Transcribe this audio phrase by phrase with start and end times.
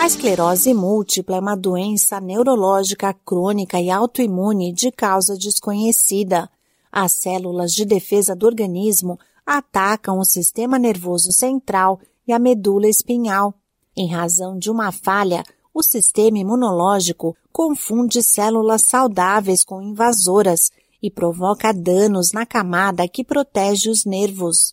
[0.00, 6.48] A esclerose múltipla é uma doença neurológica crônica e autoimune de causa desconhecida.
[6.90, 13.52] As células de defesa do organismo atacam o sistema nervoso central e a medula espinhal.
[13.94, 15.44] Em razão de uma falha,
[15.74, 20.70] o sistema imunológico confunde células saudáveis com invasoras
[21.02, 24.72] e provoca danos na camada que protege os nervos.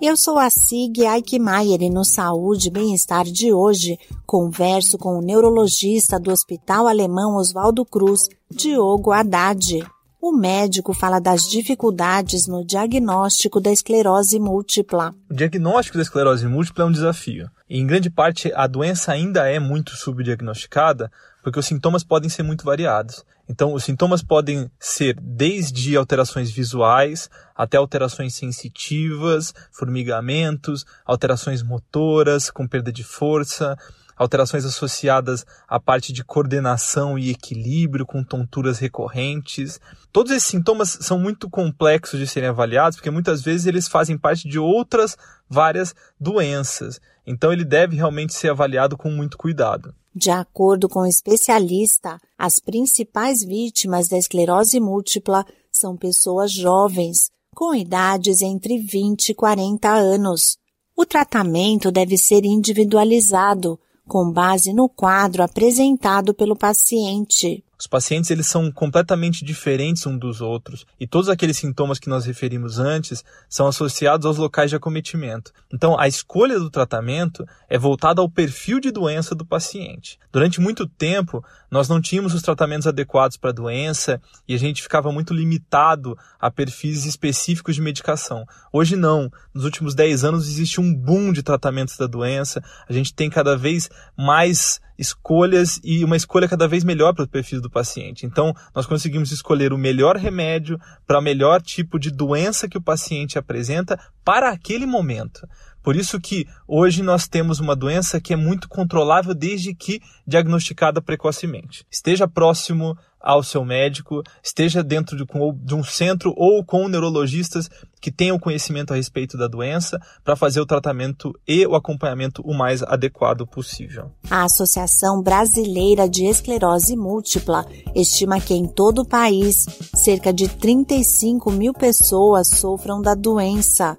[0.00, 5.20] Eu sou a Sig Eichmeier e no Saúde e Bem-Estar de hoje converso com o
[5.20, 9.84] neurologista do Hospital Alemão Oswaldo Cruz, Diogo Haddad.
[10.20, 15.14] O médico fala das dificuldades no diagnóstico da esclerose múltipla.
[15.30, 17.48] O diagnóstico da esclerose múltipla é um desafio.
[17.70, 21.08] Em grande parte, a doença ainda é muito subdiagnosticada,
[21.40, 23.24] porque os sintomas podem ser muito variados.
[23.48, 32.66] Então, os sintomas podem ser desde alterações visuais até alterações sensitivas, formigamentos, alterações motoras com
[32.66, 33.78] perda de força,
[34.18, 39.80] alterações associadas à parte de coordenação e equilíbrio com tonturas recorrentes.
[40.12, 44.48] Todos esses sintomas são muito complexos de serem avaliados, porque muitas vezes eles fazem parte
[44.48, 45.16] de outras
[45.48, 47.00] várias doenças.
[47.26, 49.94] Então ele deve realmente ser avaliado com muito cuidado.
[50.14, 57.74] De acordo com o especialista, as principais vítimas da esclerose múltipla são pessoas jovens, com
[57.74, 60.58] idades entre 20 e 40 anos.
[60.96, 63.78] O tratamento deve ser individualizado,
[64.08, 67.62] com base no quadro apresentado pelo paciente.
[67.78, 72.26] Os pacientes eles são completamente diferentes um dos outros e todos aqueles sintomas que nós
[72.26, 75.52] referimos antes são associados aos locais de acometimento.
[75.72, 80.18] Então, a escolha do tratamento é voltada ao perfil de doença do paciente.
[80.32, 84.82] Durante muito tempo, nós não tínhamos os tratamentos adequados para a doença e a gente
[84.82, 88.44] ficava muito limitado a perfis específicos de medicação.
[88.72, 89.30] Hoje não.
[89.54, 92.62] Nos últimos 10 anos existe um boom de tratamentos da doença.
[92.88, 97.28] A gente tem cada vez mais escolhas e uma escolha cada vez melhor para o
[97.28, 98.26] perfil do paciente.
[98.26, 102.82] Então, nós conseguimos escolher o melhor remédio para o melhor tipo de doença que o
[102.82, 105.46] paciente apresenta para aquele momento.
[105.82, 111.00] Por isso que hoje nós temos uma doença que é muito controlável desde que diagnosticada
[111.00, 111.86] precocemente.
[111.90, 117.68] Esteja próximo ao seu médico, esteja dentro de, de um centro ou com neurologistas
[118.00, 122.54] que tenham conhecimento a respeito da doença para fazer o tratamento e o acompanhamento o
[122.54, 124.10] mais adequado possível.
[124.30, 131.50] A Associação Brasileira de Esclerose Múltipla estima que em todo o país cerca de 35
[131.50, 133.98] mil pessoas sofram da doença.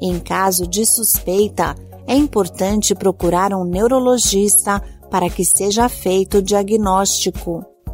[0.00, 1.74] Em caso de suspeita,
[2.06, 7.69] é importante procurar um neurologista para que seja feito o diagnóstico.